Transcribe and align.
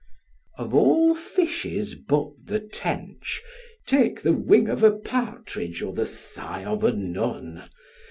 Of 0.57 0.73
all 0.73 1.13
fishes 1.13 1.93
but 1.93 2.31
the 2.45 2.59
tench 2.59 3.39
take 3.85 4.23
the 4.23 4.33
wing 4.33 4.67
of 4.67 4.81
a 4.81 4.93
partridge 4.97 5.83
or 5.83 5.93
the 5.93 6.07
thigh 6.07 6.63
of 6.63 6.83
a 6.83 6.91
nun. 6.91 7.69